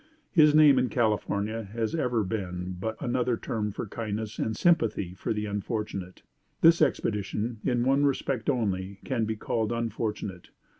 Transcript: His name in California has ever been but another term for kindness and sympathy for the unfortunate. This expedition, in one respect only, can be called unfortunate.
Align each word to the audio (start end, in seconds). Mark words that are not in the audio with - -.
His 0.31 0.55
name 0.55 0.79
in 0.79 0.89
California 0.89 1.61
has 1.73 1.93
ever 1.93 2.23
been 2.23 2.75
but 2.79 2.99
another 3.03 3.37
term 3.37 3.71
for 3.71 3.85
kindness 3.85 4.39
and 4.39 4.57
sympathy 4.57 5.13
for 5.13 5.31
the 5.31 5.45
unfortunate. 5.45 6.23
This 6.61 6.81
expedition, 6.81 7.59
in 7.63 7.83
one 7.83 8.03
respect 8.03 8.49
only, 8.49 8.97
can 9.05 9.25
be 9.25 9.35
called 9.35 9.71
unfortunate. 9.71 10.49